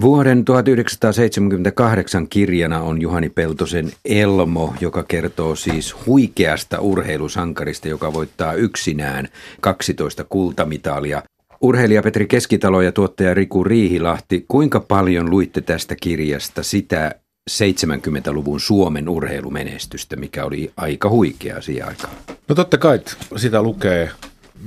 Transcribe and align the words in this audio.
Vuoden 0.00 0.44
1978 0.44 2.28
kirjana 2.28 2.80
on 2.80 3.00
Juhani 3.00 3.30
Peltosen 3.30 3.90
Elmo, 4.04 4.74
joka 4.80 5.02
kertoo 5.02 5.56
siis 5.56 6.06
huikeasta 6.06 6.80
urheilusankarista, 6.80 7.88
joka 7.88 8.12
voittaa 8.12 8.54
yksinään 8.54 9.28
12 9.60 10.24
kultamitalia. 10.24 11.22
Urheilija 11.60 12.02
Petri 12.02 12.26
Keskitalo 12.26 12.82
ja 12.82 12.92
tuottaja 12.92 13.34
Riku 13.34 13.64
Riihilahti, 13.64 14.44
kuinka 14.48 14.80
paljon 14.80 15.30
luitte 15.30 15.60
tästä 15.60 15.96
kirjasta 16.00 16.62
sitä 16.62 17.14
70-luvun 17.50 18.60
Suomen 18.60 19.08
urheilumenestystä, 19.08 20.16
mikä 20.16 20.44
oli 20.44 20.72
aika 20.76 21.10
huikea 21.10 21.60
siihen 21.60 21.88
aikaan? 21.88 22.14
No 22.48 22.54
totta 22.54 22.78
kai 22.78 23.00
sitä 23.36 23.62
lukee 23.62 24.10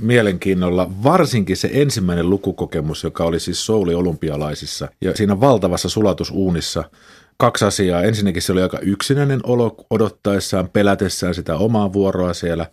mielenkiinnolla, 0.00 0.90
varsinkin 1.02 1.56
se 1.56 1.70
ensimmäinen 1.72 2.30
lukukokemus, 2.30 3.04
joka 3.04 3.24
oli 3.24 3.40
siis 3.40 3.66
Souli 3.66 3.94
olympialaisissa 3.94 4.88
ja 5.00 5.16
siinä 5.16 5.40
valtavassa 5.40 5.88
sulatusuunissa 5.88 6.84
kaksi 7.36 7.64
asiaa. 7.64 8.02
Ensinnäkin 8.02 8.42
se 8.42 8.52
oli 8.52 8.62
aika 8.62 8.78
yksinäinen 8.78 9.40
olo 9.42 9.76
odottaessaan, 9.90 10.68
pelätessään 10.68 11.34
sitä 11.34 11.56
omaa 11.56 11.92
vuoroa 11.92 12.34
siellä, 12.34 12.66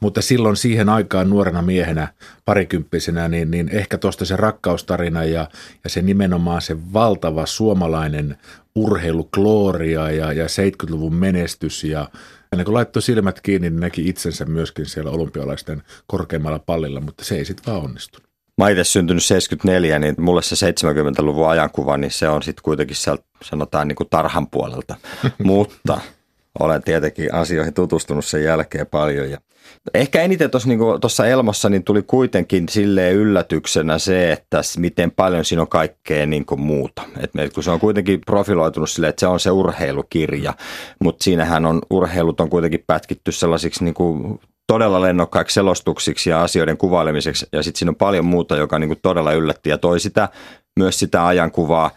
mutta 0.00 0.22
silloin 0.22 0.56
siihen 0.56 0.88
aikaan 0.88 1.30
nuorena 1.30 1.62
miehenä, 1.62 2.08
parikymppisenä, 2.44 3.28
niin, 3.28 3.50
niin 3.50 3.68
ehkä 3.68 3.98
tuosta 3.98 4.24
se 4.24 4.36
rakkaustarina 4.36 5.24
ja, 5.24 5.48
ja 5.84 5.90
se 5.90 6.02
nimenomaan 6.02 6.62
se 6.62 6.76
valtava 6.92 7.46
suomalainen 7.46 8.36
urheilukloria 8.74 10.10
ja, 10.10 10.32
ja 10.32 10.46
70-luvun 10.46 11.14
menestys 11.14 11.84
ja 11.84 12.08
Ennen 12.52 12.64
kuin 12.64 12.74
laittoi 12.74 13.02
silmät 13.02 13.40
kiinni, 13.40 13.70
niin 13.70 13.80
näki 13.80 14.08
itsensä 14.08 14.44
myöskin 14.44 14.86
siellä 14.86 15.10
olympialaisten 15.10 15.82
korkeimmalla 16.06 16.58
pallilla, 16.58 17.00
mutta 17.00 17.24
se 17.24 17.34
ei 17.34 17.44
sitten 17.44 17.72
vaan 17.74 17.84
onnistunut. 17.84 18.28
Mä 18.58 18.68
itse 18.68 18.84
syntynyt 18.84 19.24
74, 19.24 19.98
niin 19.98 20.14
mulle 20.18 20.42
se 20.42 20.70
70-luvun 20.70 21.48
ajankuva, 21.48 21.96
niin 21.96 22.10
se 22.10 22.28
on 22.28 22.42
sitten 22.42 22.62
kuitenkin 22.62 22.96
sieltä 22.96 23.24
sanotaan 23.42 23.88
niin 23.88 23.96
kuin 23.96 24.08
tarhan 24.10 24.46
puolelta. 24.50 24.96
mutta 25.44 26.00
olen 26.60 26.82
tietenkin 26.82 27.34
asioihin 27.34 27.74
tutustunut 27.74 28.24
sen 28.24 28.44
jälkeen 28.44 28.86
paljon 28.86 29.30
ja 29.30 29.38
Ehkä 29.94 30.22
eniten 30.22 30.50
tuossa 30.50 30.68
niin 30.68 31.30
Elmossa 31.30 31.68
niin 31.68 31.84
tuli 31.84 32.02
kuitenkin 32.02 32.68
sille 32.68 33.12
yllätyksenä 33.12 33.98
se, 33.98 34.32
että 34.32 34.60
miten 34.78 35.10
paljon 35.10 35.44
siinä 35.44 35.62
on 35.62 35.68
kaikkea 35.68 36.26
niin 36.26 36.46
kuin 36.46 36.60
muuta. 36.60 37.02
Et 37.20 37.30
kun 37.54 37.62
se 37.62 37.70
on 37.70 37.80
kuitenkin 37.80 38.20
profiloitunut 38.26 38.90
sille, 38.90 39.08
että 39.08 39.20
se 39.20 39.26
on 39.26 39.40
se 39.40 39.50
urheilukirja, 39.50 40.54
mutta 41.00 41.24
siinähän 41.24 41.66
on 41.66 41.82
urheilut 41.90 42.40
on 42.40 42.50
kuitenkin 42.50 42.84
pätkitty 42.86 43.32
sellaisiksi 43.32 43.84
niin 43.84 43.94
kuin 43.94 44.40
todella 44.66 45.00
lennokkaiksi 45.02 45.54
selostuksiksi 45.54 46.30
ja 46.30 46.42
asioiden 46.42 46.76
kuvailemiseksi. 46.76 47.46
Ja 47.52 47.62
sitten 47.62 47.78
siinä 47.78 47.90
on 47.90 47.96
paljon 47.96 48.24
muuta, 48.24 48.56
joka 48.56 48.78
niin 48.78 48.88
kuin 48.88 49.00
todella 49.02 49.32
yllätti 49.32 49.70
ja 49.70 49.78
toi 49.78 50.00
sitä, 50.00 50.28
myös 50.78 50.98
sitä 50.98 51.26
ajankuvaa. 51.26 51.90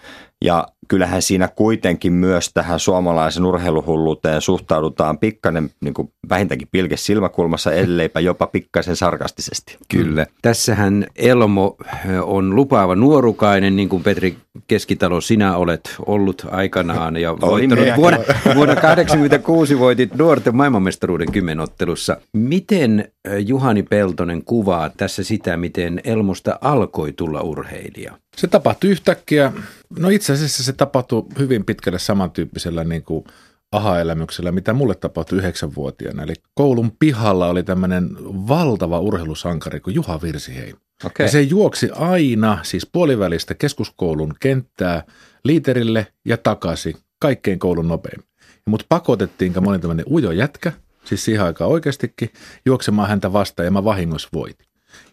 Ja 0.43 0.67
kyllähän 0.87 1.21
siinä 1.21 1.47
kuitenkin 1.47 2.13
myös 2.13 2.51
tähän 2.53 2.79
suomalaisen 2.79 3.45
urheiluhulluuteen 3.45 4.41
suhtaudutaan 4.41 5.17
pikkainen 5.17 5.69
niin 5.81 5.93
kuin 5.93 6.09
vähintäänkin 6.29 6.67
pilke 6.71 6.97
silmäkulmassa, 6.97 7.73
elleipä 7.73 8.19
jopa 8.19 8.47
pikkaisen 8.47 8.95
sarkastisesti. 8.95 9.77
Kyllä. 9.89 10.25
Tässähän 10.41 11.07
Elmo 11.15 11.77
on 12.21 12.55
lupaava 12.55 12.95
nuorukainen, 12.95 13.75
niin 13.75 13.89
kuin 13.89 14.03
Petri 14.03 14.37
Keskitalo 14.67 15.21
sinä 15.21 15.57
olet 15.57 15.95
ollut 16.05 16.45
aikanaan. 16.51 17.17
Ja 17.17 17.41
voittanut 17.41 17.85
vuonna, 17.95 18.17
vuonna 18.55 18.75
1986 18.75 19.79
voitit 19.79 20.15
nuorten 20.15 20.55
maailmanmestaruuden 20.55 21.31
kymmenottelussa. 21.31 22.17
Miten 22.33 23.11
Juhani 23.45 23.83
Peltonen 23.83 24.43
kuvaa 24.43 24.89
tässä 24.89 25.23
sitä, 25.23 25.57
miten 25.57 26.01
Elmosta 26.03 26.59
alkoi 26.61 27.13
tulla 27.13 27.41
urheilija? 27.41 28.13
Se 28.35 28.47
tapahtui 28.47 28.89
yhtäkkiä. 28.89 29.51
No 29.99 30.09
itse 30.09 30.33
asiassa 30.33 30.63
se 30.63 30.73
tapahtui 30.73 31.25
hyvin 31.39 31.65
pitkälle 31.65 31.99
samantyyppisellä 31.99 32.83
niin 32.83 33.03
kuin 33.03 33.25
aha-elämyksellä, 33.71 34.51
mitä 34.51 34.73
mulle 34.73 34.95
tapahtui 34.95 35.37
yhdeksänvuotiaana. 35.37 36.23
Eli 36.23 36.33
koulun 36.53 36.91
pihalla 36.99 37.47
oli 37.47 37.63
tämmöinen 37.63 38.09
valtava 38.23 38.99
urheilusankari 38.99 39.79
kuin 39.79 39.95
Juha 39.95 40.21
Virsiheim. 40.21 40.75
Okay. 41.05 41.25
Ja 41.25 41.31
se 41.31 41.41
juoksi 41.41 41.89
aina 41.91 42.59
siis 42.63 42.89
puolivälistä 42.91 43.53
keskuskoulun 43.53 44.33
kenttää 44.39 45.03
liiterille 45.43 46.07
ja 46.25 46.37
takaisin 46.37 46.95
kaikkein 47.19 47.59
koulun 47.59 47.87
nopeimmin. 47.87 48.27
Mutta 48.65 48.85
pakotettiin, 48.89 49.53
mä 49.61 49.69
olin 49.69 49.81
tämmöinen 49.81 50.05
ujo 50.11 50.31
jätkä, 50.31 50.71
siis 51.05 51.25
siihen 51.25 51.43
aikaan 51.43 51.71
oikeastikin, 51.71 52.29
juoksemaan 52.65 53.09
häntä 53.09 53.33
vastaan 53.33 53.65
ja 53.65 53.71
mä 53.71 53.83
vahingossa 53.83 54.29
voitin. 54.33 54.67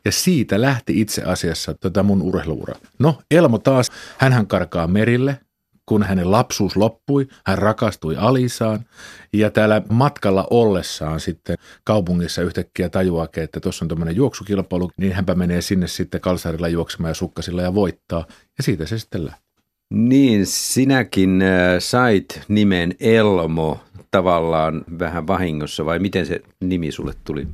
Ja 0.05 0.13
siitä 0.13 0.61
lähti 0.61 1.01
itse 1.01 1.23
asiassa 1.23 1.75
tota 1.75 2.03
mun 2.03 2.23
urheiluura. 2.23 2.75
No, 2.99 3.19
Elmo 3.31 3.59
taas, 3.59 3.91
hän 4.19 4.47
karkaa 4.47 4.87
merille, 4.87 5.39
kun 5.87 6.03
hänen 6.03 6.31
lapsuus 6.31 6.77
loppui, 6.77 7.29
hän 7.47 7.59
rakastui 7.59 8.17
Alisaan 8.17 8.85
ja 9.33 9.51
täällä 9.51 9.83
matkalla 9.89 10.47
ollessaan 10.51 11.21
sitten 11.21 11.59
kaupungissa 11.85 12.43
yhtäkkiä 12.43 12.89
tajuaa, 12.89 13.29
että 13.37 13.61
tuossa 13.61 13.85
on 13.85 13.89
tämmöinen 13.89 14.17
juoksukilpailu, 14.17 14.91
niin 14.97 15.13
hänpä 15.13 15.35
menee 15.35 15.61
sinne 15.61 15.87
sitten 15.87 16.21
kalsarilla 16.21 16.69
juoksemaan 16.69 17.11
ja 17.11 17.15
sukkasilla 17.15 17.63
ja 17.63 17.75
voittaa 17.75 18.27
ja 18.59 18.65
siitä 18.65 18.87
se 18.87 18.99
sitten 18.99 19.25
lähti. 19.25 19.43
Niin, 19.95 20.47
sinäkin 20.47 21.43
äh, 21.43 21.49
sait 21.79 22.43
nimen 22.49 22.95
Elmo 23.01 23.81
tavallaan 24.11 24.85
vähän 24.99 25.27
vahingossa 25.27 25.85
vai 25.85 25.99
miten 25.99 26.27
se 26.27 26.41
nimi 26.61 26.93
sulle 26.93 27.15
tuli? 27.25 27.47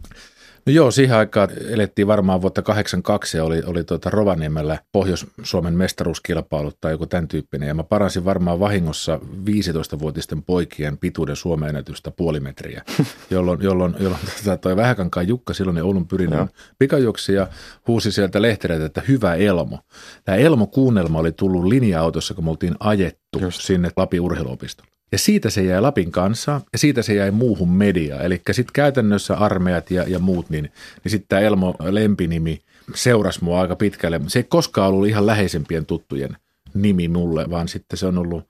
No 0.68 0.72
joo, 0.72 0.90
siihen 0.90 1.16
aikaan 1.16 1.48
elettiin 1.68 2.06
varmaan 2.06 2.42
vuotta 2.42 2.62
82 2.62 3.36
ja 3.36 3.44
oli, 3.44 3.62
oli 3.66 3.84
tuota 3.84 4.10
Rovaniemellä 4.10 4.78
Pohjois-Suomen 4.92 5.74
mestaruuskilpailut 5.74 6.76
tai 6.80 6.92
joku 6.92 7.06
tämän 7.06 7.28
tyyppinen. 7.28 7.68
Ja 7.68 7.74
mä 7.74 7.82
paransin 7.82 8.24
varmaan 8.24 8.60
vahingossa 8.60 9.20
15-vuotisten 9.46 10.42
poikien 10.42 10.98
pituuden 10.98 11.36
Suomen 11.36 11.68
ennätystä 11.68 12.10
puoli 12.10 12.40
metriä, 12.40 12.82
jolloin, 13.30 13.62
jolloin, 13.62 13.94
jolloin 14.00 14.22
tota, 14.44 14.56
toi 14.56 14.76
Vähäkankaan 14.76 15.28
Jukka, 15.28 15.54
silloin 15.54 15.82
Oulun 15.82 16.08
pyrin 16.08 16.30
pikajuoksi 16.78 17.34
ja 17.34 17.46
huusi 17.86 18.12
sieltä 18.12 18.42
lehtereitä, 18.42 18.84
että 18.84 19.02
hyvä 19.08 19.34
Elmo. 19.34 19.78
Tämä 20.24 20.38
Elmo-kuunnelma 20.38 21.18
oli 21.18 21.32
tullut 21.32 21.64
linja-autossa, 21.64 22.34
kun 22.34 22.44
me 22.44 22.50
oltiin 22.50 22.74
ajettu 22.80 23.38
Just. 23.38 23.60
sinne 23.60 23.90
Lapin 23.96 24.20
urheiluopistolle. 24.20 24.97
Ja 25.12 25.18
siitä 25.18 25.50
se 25.50 25.62
jäi 25.62 25.80
Lapin 25.80 26.12
kanssa 26.12 26.60
ja 26.72 26.78
siitä 26.78 27.02
se 27.02 27.14
jäi 27.14 27.30
muuhun 27.30 27.70
mediaan. 27.70 28.24
Eli 28.24 28.40
sitten 28.50 28.72
käytännössä 28.72 29.34
armeijat 29.34 29.90
ja, 29.90 30.04
ja 30.06 30.18
muut, 30.18 30.50
niin, 30.50 30.72
niin 31.04 31.10
sitten 31.10 31.28
tämä 31.28 31.40
Elmo 31.40 31.74
lempinimi 31.80 32.62
seurasi 32.94 33.44
mua 33.44 33.60
aika 33.60 33.76
pitkälle. 33.76 34.20
Se 34.26 34.38
ei 34.38 34.46
koskaan 34.48 34.88
ollut 34.88 35.08
ihan 35.08 35.26
läheisempien 35.26 35.86
tuttujen 35.86 36.36
nimi 36.74 37.08
mulle, 37.08 37.50
vaan 37.50 37.68
sitten 37.68 37.98
se 37.98 38.06
on 38.06 38.18
ollut 38.18 38.48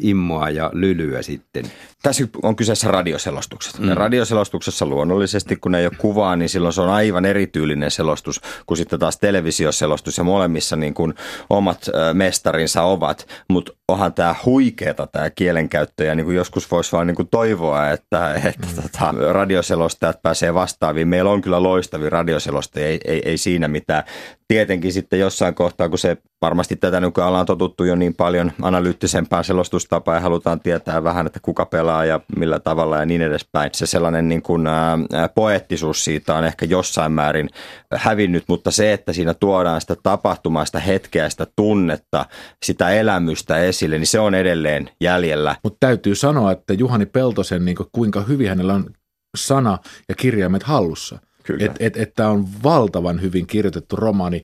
immoa 0.00 0.50
ja 0.50 0.70
lylyä 0.74 1.22
sitten. 1.22 1.64
Tässä 2.02 2.24
on 2.42 2.56
kyseessä 2.56 2.88
radioselostukset. 2.88 3.78
Mm. 3.78 3.88
Radioselostuksessa 3.88 4.86
luonnollisesti, 4.86 5.56
kun 5.56 5.74
ei 5.74 5.86
ole 5.86 5.94
kuvaa, 5.98 6.36
niin 6.36 6.48
silloin 6.48 6.72
se 6.72 6.80
on 6.80 6.90
aivan 6.90 7.24
erityylinen 7.24 7.90
selostus 7.90 8.40
kuin 8.66 8.78
sitten 8.78 8.98
taas 8.98 9.18
televisioselostus 9.18 10.18
ja 10.18 10.24
molemmissa 10.24 10.76
niin 10.76 10.94
kuin 10.94 11.14
omat 11.50 11.86
mestarinsa 12.12 12.82
ovat. 12.82 13.26
Mutta 13.48 13.72
onhan 13.88 14.14
tämä 14.14 14.34
huikeeta 14.44 15.06
tämä 15.06 15.30
kielenkäyttö 15.30 16.04
ja 16.04 16.14
niin 16.14 16.24
kuin 16.24 16.36
joskus 16.36 16.70
voisi 16.70 16.92
vaan 16.92 17.06
niin 17.06 17.14
kuin 17.14 17.28
toivoa, 17.30 17.90
että, 17.90 18.34
että 18.34 18.66
mm. 18.66 18.82
tota, 18.82 19.14
radioselostajat 19.32 20.22
pääsee 20.22 20.54
vastaaviin. 20.54 21.08
Meillä 21.08 21.30
on 21.30 21.40
kyllä 21.40 21.62
loistavia 21.62 22.10
radioselostajia, 22.10 22.88
ei, 22.88 23.00
ei, 23.04 23.22
ei 23.24 23.38
siinä 23.38 23.68
mitään. 23.68 24.02
Tietenkin 24.48 24.92
sitten 24.92 25.20
jossain 25.20 25.54
kohtaa, 25.54 25.88
kun 25.88 25.98
se 25.98 26.16
varmasti 26.42 26.76
tätä 26.76 27.00
nykyään 27.00 27.28
ollaan 27.28 27.46
totuttu 27.46 27.84
jo 27.84 27.94
niin 27.94 28.14
paljon 28.14 28.52
analyyttisempään 28.62 29.44
selostustapaan 29.44 30.16
ja 30.16 30.20
halutaan 30.20 30.60
tietää 30.60 31.04
vähän, 31.04 31.26
että 31.26 31.40
kuka 31.42 31.66
pelaa 31.66 31.87
ja 32.04 32.20
millä 32.36 32.58
tavalla 32.58 32.96
ja 32.96 33.06
niin 33.06 33.22
edespäin. 33.22 33.70
Se 33.74 33.86
sellainen 33.86 34.28
niin 34.28 34.42
kuin, 34.42 34.66
ää, 34.66 34.98
poettisuus 35.34 36.04
siitä 36.04 36.34
on 36.34 36.44
ehkä 36.44 36.66
jossain 36.66 37.12
määrin 37.12 37.50
hävinnyt, 37.94 38.44
mutta 38.48 38.70
se, 38.70 38.92
että 38.92 39.12
siinä 39.12 39.34
tuodaan 39.34 39.80
sitä 39.80 39.96
tapahtumaa, 40.02 40.64
sitä 40.64 40.80
hetkeä, 40.80 41.30
sitä 41.30 41.46
tunnetta, 41.56 42.26
sitä 42.64 42.90
elämystä 42.90 43.58
esille, 43.58 43.98
niin 43.98 44.06
se 44.06 44.20
on 44.20 44.34
edelleen 44.34 44.90
jäljellä. 45.00 45.56
Mutta 45.62 45.76
täytyy 45.80 46.14
sanoa, 46.14 46.52
että 46.52 46.74
Juhani 46.74 47.06
Peltosen, 47.06 47.64
niin 47.64 47.76
kuin, 47.76 47.88
kuinka 47.92 48.20
hyvin 48.20 48.48
hänellä 48.48 48.74
on 48.74 48.90
sana 49.36 49.78
ja 50.08 50.14
kirjaimet 50.14 50.62
hallussa. 50.62 51.18
Kyllä. 51.42 51.64
Et, 51.64 51.72
et, 51.80 51.96
että 51.96 52.28
on 52.28 52.48
valtavan 52.62 53.22
hyvin 53.22 53.46
kirjoitettu 53.46 53.96
romaani 53.96 54.40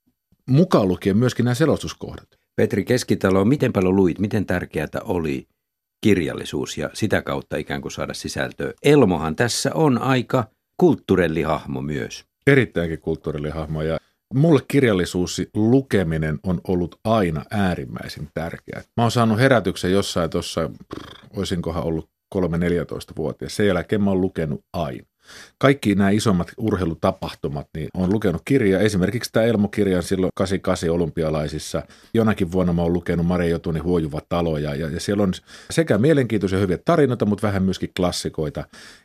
mukaan 0.49 0.89
lukien 0.89 1.17
myöskin 1.17 1.45
nämä 1.45 1.55
selostuskohdat. 1.55 2.29
Petri 2.57 2.85
Keskitalo, 2.85 3.45
miten 3.45 3.73
paljon 3.73 3.97
luit, 3.97 4.19
miten 4.19 4.47
tärkeää 4.47 4.89
oli 5.05 5.47
kirjallisuus 6.05 6.79
ja 6.79 6.91
sitä 6.93 7.23
kautta 7.23 7.57
ikään 7.57 7.81
kuin 7.83 7.93
saada 7.93 8.15
sisältöä? 8.15 8.73
Elmohan 8.83 9.37
tässä 9.37 9.71
on 9.75 9.99
aika 9.99 10.45
kulttuurellihahmo 10.77 11.83
myös. 11.83 12.25
Erittäinkin 12.47 13.01
kulttuurellihahmo 13.01 13.83
ja 13.83 13.99
mulle 14.35 14.61
kirjallisuus 14.69 15.43
lukeminen 15.55 16.39
on 16.43 16.61
ollut 16.69 17.01
aina 17.05 17.45
äärimmäisen 17.51 18.29
tärkeää. 18.35 18.83
Mä 18.97 19.05
oon 19.05 19.11
saanut 19.11 19.39
herätyksen 19.39 19.93
jossain 19.93 20.31
tuossa, 20.31 20.71
olisinkohan 21.37 21.85
ollut 21.85 22.09
3-14-vuotias. 22.35 23.57
Sen 23.57 23.67
jälkeen 23.67 24.03
mä 24.03 24.11
oon 24.11 24.21
lukenut 24.21 24.61
aina 24.73 25.05
kaikki 25.59 25.95
nämä 25.95 26.11
isommat 26.11 26.53
urheilutapahtumat, 26.57 27.69
niin 27.77 27.89
on 27.95 28.13
lukenut 28.13 28.43
kirjaa. 28.45 28.81
Esimerkiksi 28.81 29.31
tämä 29.33 29.47
Elmo-kirjan 29.47 30.03
silloin 30.03 30.31
88 30.35 30.91
olympialaisissa. 30.91 31.83
Jonakin 32.15 32.53
vuonna 32.53 32.73
mä 32.73 32.83
oon 32.83 32.93
lukenut 32.93 33.27
Mari 33.27 33.51
Jotunin 33.51 33.83
Huojuva 33.83 34.21
talo 34.29 34.59
ja, 34.59 34.75
ja, 34.75 34.89
ja 34.89 35.01
siellä 35.01 35.23
on 35.23 35.33
sekä 35.71 35.99
mielenkiintoisia 35.99 36.59
hyviä 36.59 36.79
tarinoita, 36.85 37.27
mutta 37.27 37.47
vähän 37.47 37.63
myöskin 37.63 37.91
klassikoita. 37.97 38.65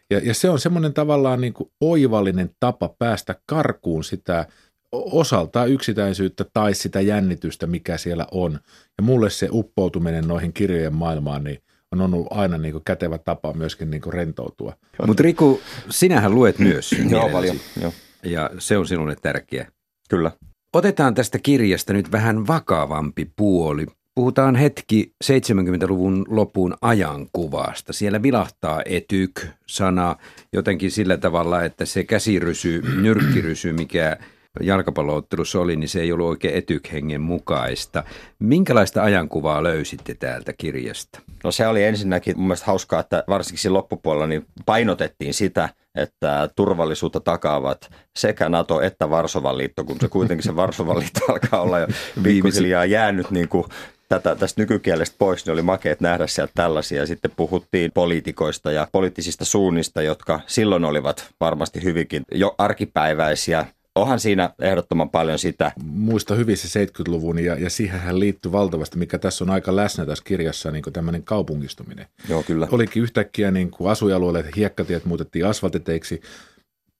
Ja, 0.10 0.20
ja 0.24 0.34
se 0.34 0.50
on 0.50 0.60
semmoinen 0.60 0.94
tavallaan 0.94 1.42
niin 1.42 1.54
kuin 1.54 1.72
oivallinen 1.82 2.50
tapa 2.60 2.96
päästä 3.00 3.36
karkuun 3.46 4.04
sitä 4.04 4.46
osaltaan 4.92 5.70
yksitäisyyttä 5.70 6.46
tai 6.54 6.74
sitä 6.74 7.02
jännitystä, 7.02 7.68
mikä 7.68 7.98
siellä 7.98 8.26
on. 8.32 8.60
Ja 8.98 9.04
mulle 9.04 9.30
se 9.30 9.48
uppoutuminen 9.52 10.28
noihin 10.28 10.54
kirjojen 10.54 10.96
maailmaan, 10.96 11.44
niin 11.44 11.60
on 11.92 12.14
ollut 12.14 12.28
aina 12.30 12.58
niin 12.58 12.72
kuin 12.72 12.84
kätevä 12.84 13.18
tapa 13.18 13.54
myöskin 13.54 13.92
niin 13.92 14.02
kuin 14.02 14.14
rentoutua. 14.14 14.74
Mutta 15.08 15.24
Riku, 15.24 15.62
sinähän 15.90 16.36
luet 16.36 16.60
myös. 16.70 16.96
Joo, 17.10 17.30
paljon. 17.30 17.56
Jo. 17.82 17.94
Ja 18.24 18.50
se 18.58 18.78
on 18.78 18.88
sinulle 18.88 19.16
tärkeä. 19.22 19.72
Kyllä. 20.10 20.32
Otetaan 20.74 21.14
tästä 21.14 21.40
kirjasta 21.40 21.94
nyt 21.94 22.12
vähän 22.12 22.48
vakavampi 22.48 23.32
puoli. 23.36 23.86
Puhutaan 24.16 24.56
hetki 24.56 25.14
70-luvun 25.24 26.26
lopun 26.30 26.78
ajankuvasta. 26.82 27.94
Siellä 27.94 28.22
vilahtaa 28.22 28.82
etyk-sana 28.86 30.16
jotenkin 30.54 30.92
sillä 30.92 31.18
tavalla, 31.18 31.64
että 31.64 31.86
se 31.86 32.04
käsirysy, 32.04 32.82
nyrkkirysy, 33.02 33.74
mikä 33.74 34.18
jalkapalloottelussa 34.62 35.60
oli, 35.60 35.76
niin 35.76 35.90
se 35.90 36.02
ei 36.02 36.12
ollut 36.12 36.28
oikein 36.28 36.56
etykhengen 36.56 37.22
mukaista. 37.22 38.04
Minkälaista 38.40 39.04
ajankuvaa 39.04 39.64
löysitte 39.64 40.16
täältä 40.16 40.54
kirjasta? 40.54 41.22
No 41.44 41.52
se 41.52 41.68
oli 41.68 41.84
ensinnäkin 41.84 42.38
mun 42.38 42.48
mielestä 42.48 42.66
hauskaa, 42.66 43.00
että 43.00 43.24
varsinkin 43.28 43.60
siinä 43.60 43.74
loppupuolella 43.74 44.28
niin 44.28 44.46
painotettiin 44.66 45.34
sitä, 45.34 45.70
että 45.96 46.50
turvallisuutta 46.56 47.20
takaavat 47.20 47.90
sekä 48.18 48.50
NATO 48.50 48.82
että 48.82 49.10
Varsovan 49.10 49.58
liitto, 49.58 49.84
kun 49.84 49.98
se 50.02 50.08
kuitenkin 50.18 50.44
se 50.44 50.56
Varsovan 50.56 51.00
liitto 51.00 51.20
alkaa 51.30 51.62
olla 51.62 51.80
jo 51.80 51.88
pikkuhiljaa 52.24 52.86
jäänyt 52.86 53.32
niin 53.32 53.50
kuin 53.50 53.66
tätä, 54.10 54.36
tästä 54.36 54.62
nykykielestä 54.62 55.16
pois, 55.20 55.46
niin 55.46 55.54
oli 55.54 55.62
makeet 55.62 56.02
nähdä 56.02 56.28
sieltä 56.28 56.52
tällaisia. 56.56 57.06
Sitten 57.06 57.32
puhuttiin 57.36 57.92
poliitikoista 57.92 58.72
ja 58.72 58.88
poliittisista 58.92 59.46
suunnista, 59.46 60.02
jotka 60.02 60.40
silloin 60.48 60.86
olivat 60.86 61.28
varmasti 61.40 61.84
hyvinkin 61.84 62.24
jo 62.32 62.56
arkipäiväisiä 62.58 63.66
onhan 64.02 64.20
siinä 64.20 64.50
ehdottoman 64.60 65.10
paljon 65.10 65.40
sitä. 65.40 65.72
Muista 65.84 66.36
hyvin 66.36 66.58
se 66.58 66.86
70-luvun 66.86 67.40
ja, 67.40 67.56
ja 67.56 67.70
siihen 67.70 68.20
liittyy 68.20 68.52
valtavasti, 68.52 68.98
mikä 68.98 69.18
tässä 69.18 69.44
on 69.44 69.50
aika 69.50 69.76
läsnä 69.76 70.06
tässä 70.06 70.24
kirjassa, 70.24 70.72
niin 70.72 70.84
tämmöinen 70.94 71.24
kaupungistuminen. 71.24 72.06
Joo, 72.30 72.44
kyllä. 72.44 72.68
Olikin 72.72 73.04
yhtäkkiä 73.04 73.52
niin 73.52 73.72
kuin 73.72 73.92
asuinalueelle, 73.92 74.40
että 74.40 74.52
hiekkatiet 74.56 75.06
muutettiin 75.06 75.46
asfaltiteiksi, 75.46 76.22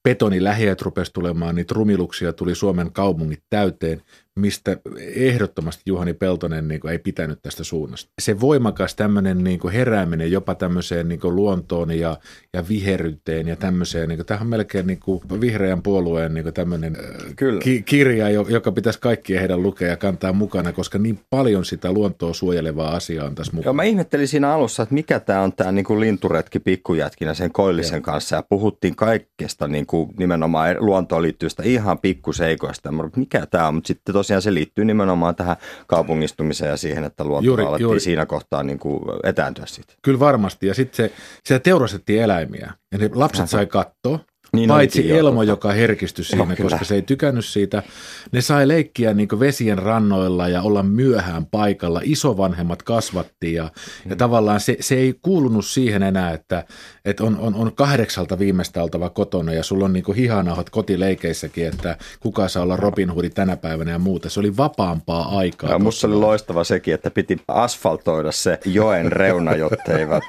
betonilähiöt 0.04 0.82
rupesi 0.82 1.14
tulemaan, 1.14 1.56
niin 1.56 1.66
trumiluksia 1.66 2.34
tuli 2.34 2.56
Suomen 2.56 2.92
kaupungit 2.92 3.44
täyteen 3.50 4.02
mistä 4.40 4.78
ehdottomasti 5.00 5.82
Juhani 5.86 6.14
Peltonen 6.14 6.68
niin 6.68 6.80
kuin, 6.80 6.92
ei 6.92 7.00
pitänyt 7.00 7.40
tästä 7.42 7.64
suunnasta. 7.64 8.12
Se 8.22 8.40
voimakas 8.40 8.96
tämmöinen 8.96 9.44
niin 9.44 9.60
kuin 9.60 9.74
herääminen 9.74 10.32
jopa 10.32 10.56
tämmöiseen 10.56 11.10
niin 11.10 11.20
kuin 11.20 11.36
luontoon 11.36 11.92
ja, 11.92 12.18
ja 12.54 12.68
viheryyteen 12.70 13.48
ja 13.48 13.56
tämmöiseen, 13.56 14.10
niin 14.10 14.18
kuin, 14.18 14.26
tämähän 14.26 14.46
on 14.46 14.50
melkein 14.50 14.88
niin 14.88 15.00
kuin 15.00 15.22
vihreän 15.42 15.82
puolueen 15.82 16.34
niin 16.34 16.44
kuin 16.44 16.54
tämmöinen 16.54 16.98
Kyllä. 17.36 17.62
Ki- 17.62 17.82
kirja, 17.82 18.30
joka 18.30 18.72
pitäisi 18.72 19.00
kaikkien 19.00 19.40
heidän 19.40 19.64
lukea 19.64 19.88
ja 19.88 19.98
kantaa 19.98 20.34
mukana, 20.34 20.74
koska 20.74 20.98
niin 20.98 21.20
paljon 21.30 21.66
sitä 21.66 21.92
luontoa 21.92 22.34
suojelevaa 22.34 22.96
asiaa 22.96 23.28
on 23.28 23.36
tässä 23.36 23.54
mukana. 23.54 23.68
Joo, 23.68 23.74
mä 23.74 23.84
ihmettelin 23.84 24.28
siinä 24.28 24.54
alussa, 24.54 24.84
että 24.84 24.96
mikä 24.96 25.20
tämä 25.20 25.42
on 25.42 25.54
tämä 25.54 25.72
niin 25.72 25.86
kuin 25.86 26.00
linturetki 26.00 26.60
pikkujätkinä 26.60 27.34
sen 27.34 27.52
koillisen 27.52 27.98
ja. 27.98 28.02
kanssa 28.02 28.36
ja 28.36 28.44
puhuttiin 28.50 28.96
kaikkesta 28.96 29.68
niin 29.68 29.86
kuin 29.86 30.10
nimenomaan 30.18 30.76
luontoon 30.80 31.22
liittyvistä 31.22 31.64
ihan 31.64 32.00
pikkuseikoista. 32.00 32.90
Mikä 33.16 33.46
tämä 33.46 33.68
on, 33.68 33.74
mutta 33.76 33.88
sitten 33.88 34.14
tosiaan 34.30 34.42
se 34.42 34.54
liittyy 34.54 34.86
nimenomaan 34.86 35.36
tähän 35.36 35.58
kaupungistumiseen 35.88 36.70
ja 36.70 36.78
siihen, 36.78 37.04
että 37.04 37.24
luonto 37.24 37.46
juuri, 37.46 37.64
alettiin 37.64 37.84
juuri. 37.84 38.00
siinä 38.00 38.26
kohtaa 38.26 38.64
niin 38.64 38.80
kuin 38.80 39.02
etääntyä 39.24 39.66
siitä. 39.66 39.94
Kyllä 40.02 40.20
varmasti. 40.20 40.68
Ja 40.68 40.74
sitten 40.74 40.96
se, 40.96 41.14
se 41.44 41.60
teurastettiin 41.60 42.22
eläimiä 42.22 42.74
ja 42.92 42.98
ne 42.98 43.10
lapset 43.14 43.50
sai 43.50 43.66
katsoa. 43.66 44.20
Niin 44.54 44.68
Paitsi 44.68 45.12
Elmo, 45.12 45.44
joka 45.44 45.72
herkistyi 45.72 46.26
siinä, 46.26 46.46
no, 46.46 46.56
koska 46.62 46.86
se 46.86 46.96
ei 46.96 47.02
tykännyt 47.02 47.46
siitä. 47.46 47.84
Ne 48.32 48.42
sai 48.42 48.68
leikkiä 48.68 49.14
niin 49.14 49.40
vesien 49.40 49.78
rannoilla 49.78 50.48
ja 50.48 50.62
olla 50.62 50.84
myöhään 50.84 51.46
paikalla. 51.46 52.02
Isovanhemmat 52.04 52.84
kasvattiin 52.84 53.54
ja, 53.54 53.64
mm. 53.64 54.10
ja 54.10 54.16
tavallaan 54.16 54.60
se, 54.60 54.78
se 54.80 54.96
ei 54.96 55.16
kuulunut 55.22 55.66
siihen 55.66 56.04
enää, 56.04 56.34
että, 56.34 56.64
että 57.06 57.24
on, 57.24 57.38
on, 57.40 57.56
on 57.56 57.76
kahdeksalta 57.76 58.40
viimeistä 58.40 58.84
oltava 58.84 59.10
kotona 59.10 59.54
ja 59.54 59.64
sulla 59.64 59.86
on 59.86 59.94
niin 59.94 60.16
hihanahot 60.16 60.70
kotileikeissäkin, 60.70 61.68
että 61.68 61.98
kuka 62.20 62.48
saa 62.48 62.64
olla 62.64 62.76
Robin 62.76 63.10
Hoodi 63.10 63.30
tänä 63.30 63.58
päivänä 63.58 63.92
ja 63.92 64.00
muuta. 64.00 64.30
Se 64.30 64.40
oli 64.40 64.58
vapaampaa 64.58 65.38
aikaa. 65.38 65.70
Ja 65.70 65.80
musta 65.80 66.08
oli 66.08 66.16
loistava 66.16 66.64
sekin, 66.64 66.94
että 66.94 67.12
piti 67.12 67.38
asfaltoida 67.48 68.32
se 68.32 68.60
joen 68.66 69.12
reuna, 69.12 69.56
jotteivät 69.56 70.24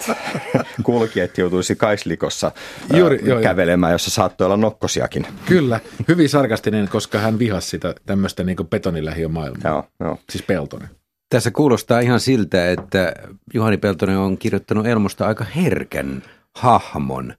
kulkijat 0.83 1.39
joutuisi 1.39 1.77
kaislikossa 1.77 2.53
Juuri, 2.95 3.21
joo, 3.25 3.41
kävelemään, 3.41 3.93
jossa 3.93 4.10
saattoi 4.11 4.45
olla 4.45 4.57
nokkosiakin. 4.57 5.27
Kyllä, 5.47 5.81
hyvin 6.09 6.29
sarkastinen, 6.29 6.89
koska 6.89 7.19
hän 7.19 7.39
vihasi 7.39 7.69
sitä 7.69 7.95
tämmöistä 8.07 8.45
niin 8.45 8.57
betonilähiömaailmaa. 8.71 9.71
Joo, 9.71 9.85
joo. 10.01 10.19
Siis 10.31 10.45
Peltonen. 10.45 10.89
Tässä 11.31 11.51
kuulostaa 11.51 12.01
ihan 12.01 12.21
siltä, 12.21 12.71
että 12.71 13.15
Juhani 13.55 13.77
Peltonen 13.77 14.19
on 14.19 14.39
kirjoittanut 14.39 14.87
Elmosta 14.87 15.27
aika 15.27 15.45
herkän 15.45 16.23
hahmon 16.59 17.35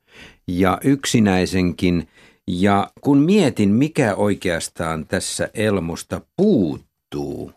ja 0.48 0.78
yksinäisenkin. 0.84 2.08
Ja 2.48 2.90
kun 3.02 3.18
mietin, 3.18 3.70
mikä 3.70 4.16
oikeastaan 4.16 5.06
tässä 5.06 5.50
Elmosta 5.54 6.22
puuttuu, 6.38 7.52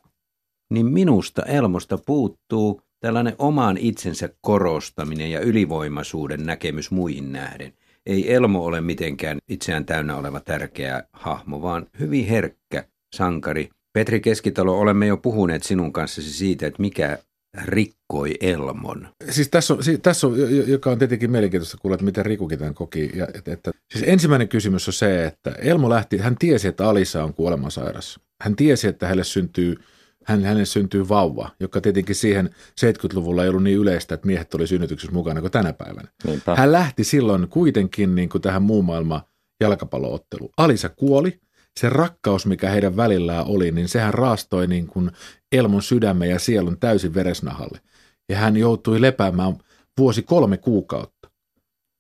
niin 0.71 0.87
minusta 0.87 1.42
Elmosta 1.42 1.99
puuttuu 1.99 2.80
tällainen 3.00 3.35
oman 3.38 3.76
itsensä 3.78 4.28
korostaminen 4.40 5.30
ja 5.30 5.40
ylivoimaisuuden 5.40 6.47
näkemys 6.47 6.90
muihin 6.90 7.33
nähden. 7.33 7.73
Ei 8.06 8.34
Elmo 8.34 8.64
ole 8.64 8.80
mitenkään 8.80 9.38
itseään 9.49 9.87
täynnä 9.87 10.16
oleva 10.16 10.40
tärkeä 10.40 11.02
hahmo, 11.12 11.62
vaan 11.62 11.87
hyvin 12.00 12.26
herkkä 12.26 12.84
sankari. 13.14 13.68
Petri 13.92 14.20
Keskitalo, 14.20 14.78
olemme 14.78 15.06
jo 15.06 15.16
puhuneet 15.16 15.62
sinun 15.62 15.92
kanssasi 15.92 16.32
siitä, 16.32 16.66
että 16.66 16.82
mikä 16.82 17.18
rikkoi 17.64 18.34
Elmon. 18.40 19.08
Siis 19.30 19.49
tässä 19.49 19.75
on, 19.75 19.82
siis 19.84 20.00
tässä 20.02 20.26
on, 20.26 20.37
joka 20.66 20.90
on 20.90 20.99
tietenkin 20.99 21.30
mielenkiintoista 21.30 21.78
kuulla, 21.82 21.94
että 21.94 22.04
miten 22.04 22.26
Rikukin 22.26 22.58
tämän 22.58 22.75
koki. 22.75 23.11
Ja, 23.14 23.28
että, 23.34 23.52
että, 23.52 23.70
siis 23.92 24.04
ensimmäinen 24.08 24.49
kysymys 24.49 24.88
on 24.88 24.94
se, 24.94 25.25
että 25.25 25.50
Elmo 25.50 25.90
lähti, 25.90 26.18
hän 26.18 26.37
tiesi, 26.38 26.68
että 26.68 26.88
Alisa 26.88 27.25
on 27.25 27.34
kuolemansairas. 27.34 28.20
Hän 28.42 28.56
tiesi, 28.56 28.88
että 28.88 29.06
hänelle 29.06 29.25
syntyy 29.25 29.76
hän, 30.25 30.45
hänelle 30.45 30.64
syntyy 30.64 31.09
vauva, 31.09 31.50
joka 31.61 31.81
tietenkin 31.81 32.14
siihen 32.14 32.50
70-luvulla 32.81 33.43
ei 33.43 33.49
ollut 33.49 33.62
niin 33.62 33.78
yleistä, 33.78 34.14
että 34.14 34.26
miehet 34.26 34.54
oli 34.54 34.66
synnytyksessä 34.66 35.12
mukana 35.12 35.40
kuin 35.40 35.50
tänä 35.50 35.73
päivänä. 35.73 36.09
Niinpä. 36.25 36.54
Hän 36.57 36.73
lähti 36.73 37.04
silloin 37.04 37.49
kuitenkin 37.49 38.14
niin 38.14 38.28
kuin 38.28 38.43
tähän 38.43 38.62
muun 38.62 38.85
maailman 38.85 39.21
jalkapallootteluun. 39.61 40.50
Alisa 40.57 40.88
kuoli, 40.88 41.40
se 41.81 41.88
rakkaus, 41.88 42.47
mikä 42.47 42.71
heidän 42.71 42.97
välillään 42.97 43.47
oli, 43.47 43.71
niin 43.71 43.88
sehän 43.88 44.14
raastoi 44.14 44.66
niin 44.66 44.87
kuin 44.87 45.11
Elmon 45.52 45.83
sydämen 45.83 46.31
ja 46.31 46.38
sielun 46.38 46.78
täysin 46.78 47.14
veresnahalle. 47.14 47.81
Ja 48.28 48.37
hän 48.37 48.57
joutui 48.57 49.00
lepäämään 49.00 49.57
vuosi 49.99 50.23
kolme 50.23 50.57
kuukautta 50.57 51.31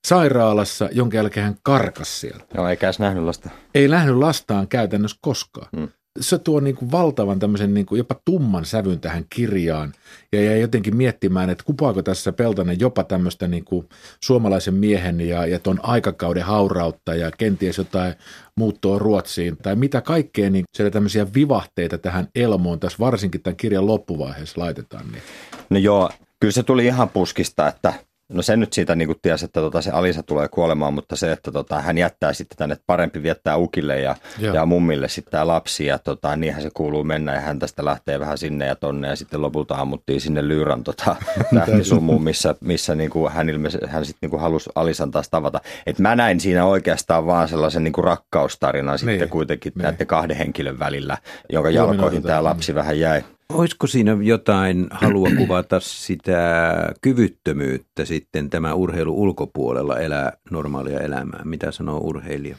sairaalassa, 0.06 0.88
jonka 0.92 1.16
jälkeen 1.16 1.46
hän 1.46 1.56
karkas 1.62 2.20
sieltä. 2.20 2.44
Joo, 2.54 2.68
eikä 2.68 2.86
edes 2.86 2.98
nähnyt 2.98 3.24
lasta. 3.24 3.50
Ei 3.74 3.88
nähnyt 3.88 4.16
lastaan 4.16 4.68
käytännössä 4.68 5.18
koskaan. 5.20 5.68
Hmm 5.76 5.88
se 6.20 6.38
tuo 6.38 6.60
niin 6.60 6.76
kuin 6.76 6.90
valtavan 6.90 7.38
tämmöisen 7.38 7.74
niin 7.74 7.86
kuin 7.86 7.98
jopa 7.98 8.16
tumman 8.24 8.64
sävyn 8.64 9.00
tähän 9.00 9.24
kirjaan 9.30 9.92
ja 10.32 10.42
jäi 10.42 10.60
jotenkin 10.60 10.96
miettimään, 10.96 11.50
että 11.50 11.64
kupaako 11.64 12.02
tässä 12.02 12.32
Peltonen 12.32 12.80
jopa 12.80 13.04
tämmöistä 13.04 13.48
niin 13.48 13.64
kuin 13.64 13.88
suomalaisen 14.24 14.74
miehen 14.74 15.20
ja, 15.20 15.46
ja 15.46 15.58
ton 15.58 15.80
aikakauden 15.82 16.42
haurautta 16.42 17.14
ja 17.14 17.30
kenties 17.30 17.78
jotain 17.78 18.14
muuttoa 18.56 18.98
Ruotsiin 18.98 19.56
tai 19.56 19.76
mitä 19.76 20.00
kaikkea 20.00 20.50
niin 20.50 20.64
siellä 20.76 20.90
tämmöisiä 20.90 21.26
vivahteita 21.34 21.98
tähän 21.98 22.28
Elmoon 22.34 22.80
tässä 22.80 22.98
varsinkin 23.00 23.42
tämän 23.42 23.56
kirjan 23.56 23.86
loppuvaiheessa 23.86 24.60
laitetaan. 24.60 25.12
Niin. 25.12 25.22
No 25.70 25.78
joo, 25.78 26.10
kyllä 26.40 26.52
se 26.52 26.62
tuli 26.62 26.86
ihan 26.86 27.08
puskista, 27.08 27.68
että 27.68 27.94
No 28.28 28.42
se 28.42 28.56
nyt 28.56 28.72
siitä 28.72 28.94
niin 28.94 29.14
tiesi, 29.22 29.44
että 29.44 29.60
tota, 29.60 29.82
se 29.82 29.90
Alisa 29.90 30.22
tulee 30.22 30.48
kuolemaan, 30.48 30.94
mutta 30.94 31.16
se, 31.16 31.32
että 31.32 31.52
tota, 31.52 31.80
hän 31.80 31.98
jättää 31.98 32.32
sitten 32.32 32.58
tänne, 32.58 32.72
että 32.72 32.84
parempi 32.86 33.22
viettää 33.22 33.56
ukille 33.56 34.00
ja, 34.00 34.16
ja 34.38 34.66
mummille 34.66 35.08
sitten 35.08 35.30
tämä 35.30 35.46
lapsi 35.46 35.86
ja 35.86 35.98
tota, 35.98 36.36
niinhän 36.36 36.62
se 36.62 36.70
kuuluu 36.74 37.04
mennä 37.04 37.34
ja 37.34 37.40
hän 37.40 37.58
tästä 37.58 37.84
lähtee 37.84 38.20
vähän 38.20 38.38
sinne 38.38 38.66
ja 38.66 38.74
tonne 38.74 39.08
ja 39.08 39.16
sitten 39.16 39.42
lopulta 39.42 39.74
ammuttiin 39.74 40.20
sinne 40.20 40.48
Lyyrän 40.48 40.84
tota, 40.84 41.16
tähtisummuun, 41.54 42.22
missä, 42.22 42.54
missä 42.60 42.94
niin 42.94 43.10
kuin 43.10 43.32
hän, 43.32 43.48
ilmeisesti, 43.48 43.86
hän 43.86 44.04
sitten 44.04 44.30
niin 44.30 44.40
halusi 44.40 44.70
Alisan 44.74 45.10
taas 45.10 45.28
tavata. 45.30 45.60
Et 45.86 45.98
mä 45.98 46.16
näin 46.16 46.40
siinä 46.40 46.66
oikeastaan 46.66 47.26
vaan 47.26 47.48
sellaisen 47.48 47.84
niin 47.84 47.92
kuin 47.92 48.04
rakkaustarinan 48.04 48.92
niin, 48.92 48.98
sitten 48.98 49.28
kuitenkin 49.28 49.72
niin. 49.76 49.82
näiden 49.82 50.06
kahden 50.06 50.36
henkilön 50.36 50.78
välillä, 50.78 51.18
jonka 51.52 51.70
jalkoihin 51.70 52.22
tämä 52.22 52.44
lapsi 52.44 52.74
vähän 52.74 52.98
jäi. 52.98 53.22
Olisiko 53.48 53.86
siinä 53.86 54.16
jotain 54.22 54.86
halua 54.90 55.28
kuvata 55.38 55.80
sitä 55.80 56.92
kyvyttömyyttä 57.02 58.04
sitten 58.04 58.50
tämä 58.50 58.74
urheilu 58.74 59.22
ulkopuolella 59.22 59.98
elää 59.98 60.32
normaalia 60.50 61.00
elämää? 61.00 61.42
Mitä 61.44 61.72
sanoo 61.72 61.98
urheilija? 61.98 62.56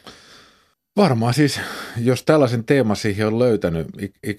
Varmaan 0.98 1.34
siis, 1.34 1.60
jos 1.98 2.24
tällaisen 2.24 2.63
teeman 2.63 2.96
siihen 2.96 3.27
on 3.27 3.39
löytänyt 3.39 3.88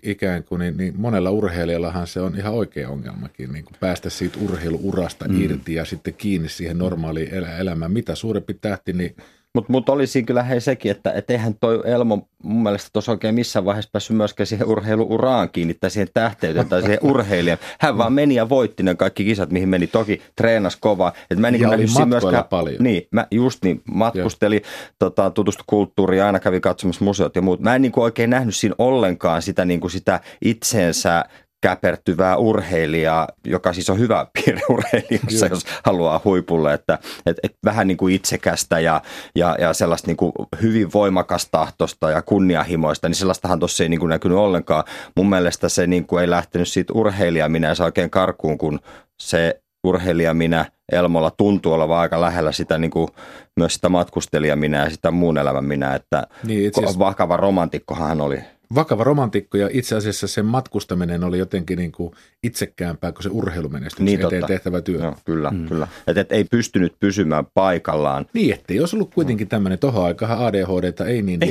ikään 0.03 0.45
kuin, 0.45 0.59
niin, 0.59 0.77
niin 0.77 0.95
monella 0.97 1.31
urheilijallahan 1.31 2.07
se 2.07 2.21
on 2.21 2.37
ihan 2.37 2.53
oikea 2.53 2.89
ongelmakin, 2.89 3.53
niin 3.53 3.65
kuin 3.65 3.77
päästä 3.81 4.11
siitä 4.11 4.39
urheiluurasta 4.41 5.29
mm. 5.29 5.41
irti 5.41 5.75
ja 5.75 5.85
sitten 5.85 6.15
kiinni 6.15 6.49
siihen 6.49 6.79
normaaliin 6.79 7.35
elämään. 7.59 7.93
Mitä 7.93 8.15
suurempi 8.15 8.55
tähti, 8.55 8.93
niin 8.93 9.17
mutta 9.57 9.73
mut 9.73 9.89
olisi 9.89 10.23
kyllä 10.23 10.43
hei 10.43 10.61
sekin, 10.61 10.91
että 10.91 11.13
et 11.13 11.31
eihän 11.31 11.55
toi 11.55 11.83
Elmo 11.85 12.29
mun 12.43 12.63
mielestä 12.63 12.91
tuossa 12.93 13.13
oikein 13.13 13.35
missään 13.35 13.65
vaiheessa 13.65 13.91
päässyt 13.93 14.17
myöskään 14.17 14.47
siihen 14.47 14.67
urheiluuraan 14.67 15.51
kiinni 15.51 15.75
tai 15.75 15.91
siihen 15.91 16.09
tähteyteen 16.15 16.69
tai 16.69 16.83
siihen 16.83 16.99
urheilijan. 17.03 17.59
Hän 17.81 17.99
vaan 17.99 18.13
meni 18.13 18.35
ja 18.35 18.49
voitti 18.49 18.83
ne 18.83 18.95
kaikki 18.95 19.25
kisat, 19.25 19.51
mihin 19.51 19.69
meni. 19.69 19.87
Toki 19.87 20.23
treenas 20.37 20.77
kovaa. 20.77 21.13
Et 21.31 21.39
mä 21.39 21.49
en 21.49 21.61
ja 21.61 21.69
oli 21.69 21.85
myöskään, 22.07 22.45
paljon. 22.45 22.77
Niin, 22.83 23.09
mä 23.11 23.27
just 23.31 23.65
niin, 23.65 23.83
matkusteli, 23.95 24.63
tota, 24.99 25.31
tutustu 25.31 25.65
kulttuuriin, 25.67 26.23
aina 26.23 26.41
kävi 26.41 26.61
katsomassa 26.61 27.05
museot 27.05 27.37
ja 27.37 27.43
muut. 27.43 27.61
Mä 27.61 27.75
en 27.75 27.83
niin 27.83 27.93
kuin 27.93 28.05
oikein 28.05 28.31
nähnyt 28.31 28.57
siinä 28.57 28.75
ollenkaan 28.79 29.43
sitä, 29.43 29.65
niin 29.65 29.81
kuin 29.81 29.91
sitä 29.91 30.21
itseensä 30.45 31.25
käpertyvää 31.61 32.37
urheilijaa, 32.37 33.29
joka 33.47 33.73
siis 33.73 33.91
on 33.91 33.99
hyvä 33.99 34.27
piirre 34.33 34.63
urheilijassa, 34.71 35.47
jos 35.47 35.67
haluaa 35.85 36.21
huipulle, 36.25 36.75
että 36.75 36.99
et, 37.27 37.37
et 37.43 37.53
vähän 37.65 37.87
niin 37.87 37.97
kuin 37.97 38.15
itsekästä 38.15 38.81
ja, 38.81 39.03
ja, 39.35 39.57
ja 39.61 39.73
sellaista 39.73 40.07
niin 40.07 40.17
kuin 40.17 40.33
hyvin 40.63 40.93
voimakastahtosta 40.93 42.11
ja 42.11 42.23
kunnianhimoista, 42.23 43.09
niin 43.09 43.17
sellaistahan 43.17 43.59
tuossa 43.59 43.83
ei 43.83 43.89
niin 43.89 44.01
kuin 44.01 44.11
näkynyt 44.11 44.39
ollenkaan. 44.39 44.85
Mun 45.17 45.29
mielestä 45.29 45.69
se 45.69 45.87
niin 45.87 46.07
kuin 46.07 46.21
ei 46.21 46.31
lähtenyt 46.31 46.69
siitä 46.69 46.93
urheilija 46.93 47.49
minä 47.49 47.75
oikein 47.85 48.11
karkuun, 48.11 48.59
kun 48.59 48.81
se 49.23 49.61
urheilija 49.85 50.35
minä 50.35 50.65
Elmolla 50.93 51.31
tuntuu 51.31 51.73
olevan 51.73 51.99
aika 51.99 52.21
lähellä 52.21 52.53
sitä 52.53 52.79
niin 52.79 52.91
kuin, 52.91 53.09
myös 53.57 53.75
sitä 53.75 53.89
matkustelija 53.89 54.57
minä 54.57 54.85
ja 54.85 54.91
sitä 54.91 55.11
muun 55.11 55.39
elämän 55.39 55.65
minä, 55.65 55.95
että 55.95 56.27
niin, 56.45 56.73
vakava 56.99 57.37
romantikkohan 57.37 58.09
hän 58.09 58.21
oli 58.21 58.41
vakava 58.75 59.05
romantikko 59.05 59.59
ja 59.59 59.69
itse 59.73 59.97
asiassa 59.97 60.27
sen 60.27 60.47
matkustaminen 60.47 61.25
oli 61.25 61.39
jotenkin 61.39 61.79
niin 61.79 61.93
kuin 61.93 62.13
itsekäämpää 62.43 63.13
kuin 63.13 63.23
se 63.23 63.29
urheilumenestys 63.29 64.01
niin, 64.01 64.21
eteen 64.21 64.41
totta. 64.41 64.47
tehtävä 64.47 64.81
työ. 64.81 65.01
No, 65.01 65.17
kyllä, 65.25 65.51
mm. 65.51 65.69
kyllä. 65.69 65.89
Että 66.07 66.21
et 66.21 66.33
ei 66.33 66.45
pystynyt 66.45 66.95
pysymään 67.01 67.45
paikallaan. 67.55 68.27
Niin, 68.33 68.55
ettei 68.55 68.81
olisi 68.81 68.97
ollut 68.97 69.15
kuitenkin 69.15 69.49
tämmöinen, 69.49 69.79
tohon 69.79 70.05
aikaan 70.05 70.47
ADHD 70.47 71.07
ei 71.07 71.23
niin 71.23 71.41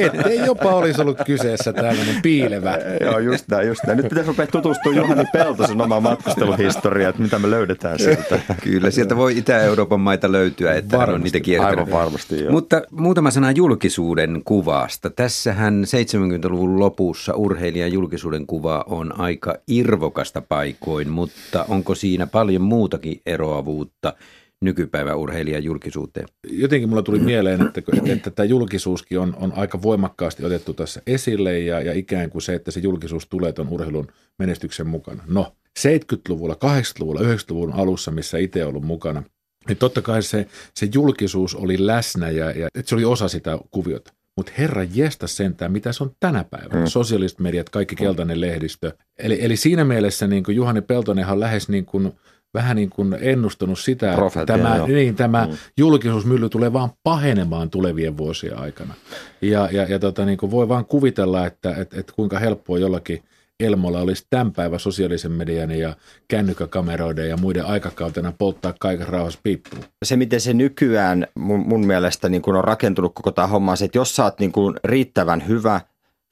ettei 0.00 0.38
jopa 0.46 0.74
olisi 0.74 1.00
ollut 1.00 1.18
kyseessä 1.26 1.72
tällainen 1.72 2.22
piilevä. 2.22 2.78
Joo, 3.04 3.18
just 3.18 3.48
näin, 3.48 3.68
just 3.68 3.84
näin. 3.86 3.96
Nyt 3.96 4.08
pitäisi 4.08 4.28
rupea 4.28 4.46
tutustumaan 4.46 4.96
Juhani 4.96 5.24
Peltosen 5.32 5.80
omaan 5.80 6.02
matkusteluhistoriaan, 6.02 7.10
että 7.10 7.22
mitä 7.22 7.38
me 7.38 7.50
löydetään 7.50 7.98
sieltä. 7.98 8.40
Kyllä, 8.62 8.90
sieltä 8.90 9.16
voi 9.16 9.38
Itä-Euroopan 9.38 10.00
maita 10.00 10.32
löytyä, 10.32 10.74
että 10.74 10.96
varmasti, 10.96 11.14
on 11.14 11.22
niitä 11.22 11.40
kiertänyt. 11.40 11.78
Aivan 11.78 11.92
varmasti, 11.92 12.42
joo. 12.42 12.52
Mutta 12.52 12.82
muutama 12.90 13.30
sana 13.30 13.50
julkisuuden 13.50 14.42
kuvasta. 14.44 15.10
Tässähän 15.10 15.86
70-luvun 16.10 16.78
lopussa 16.78 17.34
urheilijan 17.34 17.92
julkisuuden 17.92 18.46
kuva 18.46 18.84
on 18.88 19.20
aika 19.20 19.54
irvokasta 19.68 20.40
paikoin, 20.40 21.10
mutta 21.10 21.64
onko 21.68 21.94
siinä 21.94 22.26
paljon 22.26 22.62
muutakin 22.62 23.20
eroavuutta 23.26 24.14
nykypäivän 24.60 25.18
urheilijan 25.18 25.64
julkisuuteen? 25.64 26.26
Jotenkin 26.50 26.88
mulla 26.88 27.02
tuli 27.02 27.18
mieleen, 27.18 27.66
että, 27.66 27.82
että, 28.12 28.30
tämä 28.30 28.46
julkisuuskin 28.46 29.18
on, 29.18 29.36
on 29.40 29.52
aika 29.56 29.82
voimakkaasti 29.82 30.44
otettu 30.44 30.74
tässä 30.74 31.02
esille 31.06 31.58
ja, 31.58 31.80
ja 31.80 31.92
ikään 31.92 32.30
kuin 32.30 32.42
se, 32.42 32.54
että 32.54 32.70
se 32.70 32.80
julkisuus 32.80 33.26
tulee 33.26 33.52
tuon 33.52 33.68
urheilun 33.68 34.08
menestyksen 34.38 34.86
mukana. 34.86 35.24
No, 35.26 35.52
70-luvulla, 35.78 36.54
80-luvulla, 36.54 37.20
90-luvun 37.20 37.72
alussa, 37.72 38.10
missä 38.10 38.38
itse 38.38 38.64
ollut 38.64 38.84
mukana, 38.84 39.22
niin 39.68 39.76
totta 39.76 40.02
kai 40.02 40.22
se, 40.22 40.46
se 40.74 40.88
julkisuus 40.94 41.54
oli 41.54 41.86
läsnä 41.86 42.30
ja, 42.30 42.50
ja 42.50 42.68
että 42.74 42.88
se 42.88 42.94
oli 42.94 43.04
osa 43.04 43.28
sitä 43.28 43.58
kuviota. 43.70 44.12
Mutta 44.36 44.52
herra 44.58 44.84
jestä 44.94 45.26
sentään, 45.26 45.72
mitä 45.72 45.92
se 45.92 46.04
on 46.04 46.10
tänä 46.20 46.44
päivänä. 46.44 46.80
Mm. 46.80 46.86
Sosiaaliset 46.86 47.38
mediat, 47.38 47.68
kaikki 47.68 47.96
keltainen 47.96 48.40
lehdistö. 48.40 48.92
Eli, 49.18 49.38
eli 49.44 49.56
siinä 49.56 49.84
mielessä 49.84 50.26
niin 50.26 50.44
kuin 50.44 50.56
Juhani 50.56 50.80
Peltonenhan 50.80 51.32
on 51.32 51.40
lähes 51.40 51.68
niin 51.68 51.86
kuin, 51.86 52.12
vähän 52.54 52.76
niin 52.76 52.90
kuin 52.90 53.16
ennustanut 53.20 53.78
sitä, 53.78 54.12
Profetia, 54.14 54.42
että 54.42 54.68
tämä, 54.68 54.86
niin, 54.86 55.14
tämä 55.14 55.46
mm. 55.46 55.56
julkisuusmylly 55.76 56.48
tulee 56.48 56.72
vaan 56.72 56.90
pahenemaan 57.02 57.70
tulevien 57.70 58.16
vuosien 58.16 58.58
aikana. 58.58 58.94
Ja, 59.42 59.68
ja, 59.72 59.82
ja 59.82 59.98
tota, 59.98 60.24
niin 60.24 60.38
kuin 60.38 60.50
voi 60.50 60.68
vaan 60.68 60.84
kuvitella, 60.84 61.46
että, 61.46 61.70
että, 61.70 62.00
että 62.00 62.12
kuinka 62.16 62.38
helppoa 62.38 62.78
jollakin– 62.78 63.22
Elmolla 63.60 64.00
olisi 64.00 64.26
tämän 64.30 64.52
päivän 64.52 64.80
sosiaalisen 64.80 65.32
median 65.32 65.70
ja 65.70 65.96
kännykkäkameroiden 66.28 67.28
ja 67.28 67.36
muiden 67.36 67.66
aikakautena 67.66 68.32
polttaa 68.38 68.74
kaiken 68.80 69.08
rauhassa 69.08 69.40
piippuun. 69.42 69.84
Se, 70.04 70.16
miten 70.16 70.40
se 70.40 70.52
nykyään 70.52 71.26
mun, 71.34 71.60
mun 71.60 71.86
mielestä 71.86 72.28
niin 72.28 72.42
kun 72.42 72.56
on 72.56 72.64
rakentunut 72.64 73.14
koko 73.14 73.30
tämä 73.32 73.46
homma, 73.46 73.76
se, 73.76 73.84
että 73.84 73.98
jos 73.98 74.16
sä 74.16 74.24
oot 74.24 74.40
niin 74.40 74.52
kun 74.52 74.76
riittävän 74.84 75.48
hyvä 75.48 75.80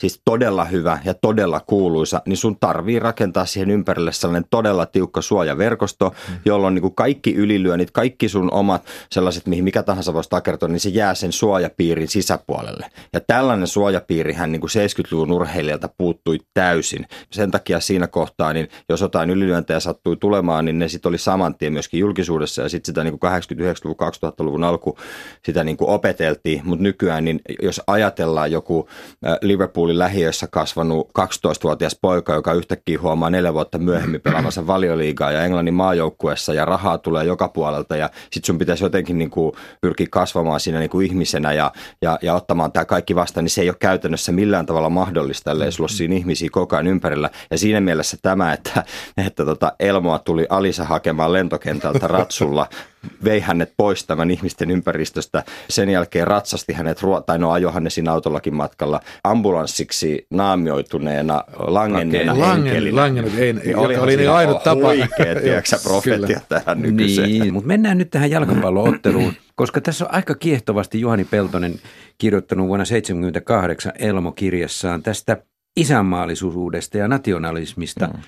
siis 0.00 0.20
todella 0.24 0.64
hyvä 0.64 0.98
ja 1.04 1.14
todella 1.14 1.60
kuuluisa, 1.60 2.22
niin 2.26 2.36
sun 2.36 2.56
tarvii 2.60 2.98
rakentaa 2.98 3.46
siihen 3.46 3.70
ympärille 3.70 4.12
sellainen 4.12 4.48
todella 4.50 4.86
tiukka 4.86 5.22
suojaverkosto, 5.22 6.10
mm. 6.28 6.34
jolloin 6.44 6.74
niin 6.74 6.82
kuin 6.82 6.94
kaikki 6.94 7.34
ylilyönnit, 7.34 7.90
kaikki 7.90 8.28
sun 8.28 8.52
omat 8.52 8.86
sellaiset, 9.10 9.46
mihin 9.46 9.64
mikä 9.64 9.82
tahansa 9.82 10.14
voisi 10.14 10.30
takertua, 10.30 10.68
niin 10.68 10.80
se 10.80 10.88
jää 10.88 11.14
sen 11.14 11.32
suojapiirin 11.32 12.08
sisäpuolelle. 12.08 12.86
Ja 13.12 13.20
tällainen 13.20 13.66
suojapiirihän 13.66 14.52
niin 14.52 14.60
kuin 14.60 14.70
70-luvun 14.70 15.32
urheilijalta 15.32 15.88
puuttui 15.98 16.38
täysin. 16.54 17.06
Sen 17.32 17.50
takia 17.50 17.80
siinä 17.80 18.06
kohtaa, 18.06 18.52
niin 18.52 18.68
jos 18.88 19.00
jotain 19.00 19.30
ylilyöntejä 19.30 19.80
sattui 19.80 20.16
tulemaan, 20.16 20.64
niin 20.64 20.78
ne 20.78 20.88
sitten 20.88 21.08
oli 21.08 21.18
saman 21.18 21.54
tien 21.54 21.72
myöskin 21.72 22.00
julkisuudessa 22.00 22.62
ja 22.62 22.68
sitten 22.68 22.86
sitä 22.86 23.04
niin 23.04 23.18
kuin 23.18 23.32
89-luvun, 23.32 23.96
2000-luvun 23.96 24.64
alku 24.64 24.98
sitä 25.44 25.64
niin 25.64 25.76
kuin 25.76 25.90
opeteltiin, 25.90 26.60
mutta 26.64 26.82
nykyään 26.82 27.24
niin 27.24 27.40
jos 27.62 27.80
ajatellaan 27.86 28.52
joku 28.52 28.88
Liverpool 29.42 29.87
Istanbulin 29.88 29.98
lähiössä 29.98 30.46
kasvanut 30.46 31.08
12-vuotias 31.18 31.98
poika, 32.00 32.34
joka 32.34 32.52
yhtäkkiä 32.52 32.98
huomaa 33.00 33.30
neljä 33.30 33.54
vuotta 33.54 33.78
myöhemmin 33.78 34.20
pelaamansa 34.20 34.66
valioliigaa 34.66 35.32
ja 35.32 35.44
Englannin 35.44 35.74
maajoukkuessa 35.74 36.54
ja 36.54 36.64
rahaa 36.64 36.98
tulee 36.98 37.24
joka 37.24 37.48
puolelta 37.48 37.96
ja 37.96 38.10
sit 38.30 38.44
sun 38.44 38.58
pitäisi 38.58 38.84
jotenkin 38.84 39.18
niin 39.18 39.30
kuin 39.30 39.52
pyrkiä 39.80 40.06
kasvamaan 40.10 40.60
siinä 40.60 40.78
niin 40.78 40.90
kuin 40.90 41.06
ihmisenä 41.06 41.52
ja, 41.52 41.72
ja, 42.02 42.18
ja 42.22 42.34
ottamaan 42.34 42.72
tämä 42.72 42.84
kaikki 42.84 43.14
vastaan, 43.14 43.44
niin 43.44 43.50
se 43.50 43.60
ei 43.60 43.68
ole 43.68 43.76
käytännössä 43.80 44.32
millään 44.32 44.66
tavalla 44.66 44.90
mahdollista, 44.90 45.50
ellei 45.50 45.72
sulla 45.72 45.88
ole 45.90 45.96
siinä 45.96 46.14
ihmisiä 46.14 46.48
koko 46.52 46.76
ajan 46.76 46.86
ympärillä. 46.86 47.30
Ja 47.50 47.58
siinä 47.58 47.80
mielessä 47.80 48.16
tämä, 48.22 48.52
että, 48.52 48.84
että 49.26 49.44
tota 49.44 49.72
Elmoa 49.80 50.18
tuli 50.18 50.46
Alisa 50.48 50.84
hakemaan 50.84 51.32
lentokentältä 51.32 52.06
ratsulla 52.08 52.66
vei 53.24 53.40
hänet 53.40 53.72
pois 53.76 54.04
tämän 54.04 54.30
ihmisten 54.30 54.70
ympäristöstä. 54.70 55.44
Sen 55.68 55.88
jälkeen 55.88 56.26
ratsasti 56.26 56.72
hänet, 56.72 57.00
tai 57.26 57.38
no 57.38 57.50
ajoi 57.50 57.72
hänet 57.72 57.92
siinä 57.92 58.12
autollakin 58.12 58.54
matkalla 58.54 59.00
ambulanssiksi 59.24 60.26
naamioituneena 60.30 61.44
langenneena 61.58 62.38
Langen, 62.38 62.64
henkelinä. 62.64 62.96
Langen, 62.96 63.24
ei, 63.38 63.52
Niin 63.52 63.70
joka 63.70 63.80
olihan 63.80 64.04
oli 64.04 64.16
niin 64.16 64.30
ainut 64.30 64.62
tapa. 64.62 64.88
Oikea, 64.88 65.34
tiedätkö 65.42 65.76
profetia 65.82 66.40
tähän 66.48 66.82
nykyiseen. 66.82 67.28
Niin, 67.28 67.52
mutta 67.52 67.66
mennään 67.66 67.98
nyt 67.98 68.10
tähän 68.10 68.30
jalkapallootteluun, 68.30 69.34
koska 69.54 69.80
tässä 69.80 70.04
on 70.04 70.14
aika 70.14 70.34
kiehtovasti 70.34 71.00
Juhani 71.00 71.24
Peltonen 71.24 71.74
kirjoittanut 72.18 72.68
vuonna 72.68 72.84
1978 72.84 73.92
Elmo-kirjassaan 73.98 75.02
tästä 75.02 75.36
isänmaallisuudesta 75.76 76.98
ja 76.98 77.08
nationalismista. 77.08 78.06
Mm. 78.06 78.22